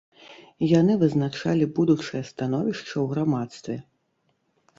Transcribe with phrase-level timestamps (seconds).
[0.79, 3.75] Яны вызначалі будучае становішча ў грамадстве.